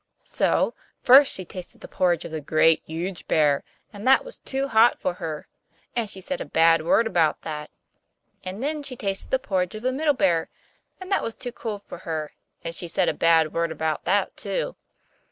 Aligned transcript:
So 0.25 0.73
first 1.03 1.31
she 1.31 1.45
tasted 1.45 1.81
the 1.81 1.87
porridge 1.87 2.25
of 2.25 2.31
the 2.31 2.41
Great, 2.41 2.81
Huge 2.87 3.27
Bear, 3.27 3.63
and 3.93 4.07
that 4.07 4.25
was 4.25 4.39
too 4.39 4.67
hot 4.67 4.97
for 4.97 5.13
her; 5.13 5.47
and 5.95 6.09
she 6.09 6.19
said 6.19 6.41
a 6.41 6.45
bad 6.45 6.83
word 6.83 7.05
about 7.05 7.43
that. 7.43 7.69
And 8.43 8.63
then 8.63 8.81
she 8.81 8.95
tasted 8.95 9.29
the 9.29 9.37
porridge 9.37 9.75
of 9.75 9.83
the 9.83 9.91
Middle 9.91 10.15
Bear; 10.15 10.49
and 10.99 11.11
that 11.11 11.21
was 11.21 11.35
too 11.35 11.51
cold 11.51 11.83
for 11.83 11.99
her; 11.99 12.31
and 12.63 12.73
she 12.73 12.87
said 12.87 13.09
a 13.09 13.13
bad 13.13 13.53
word 13.53 13.71
about 13.71 14.05
that 14.05 14.35
too. 14.35 14.75